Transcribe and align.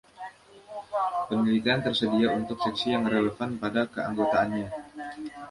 Penelitian 1.29 1.79
tersedia 1.85 2.29
untuk 2.39 2.57
seksi 2.65 2.87
yang 2.97 3.03
relevan 3.13 3.51
pada 3.63 3.81
keanggotaannya. 3.93 4.67